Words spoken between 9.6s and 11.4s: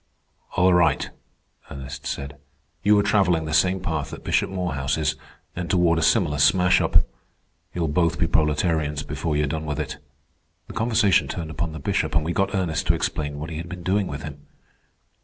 with it." The conversation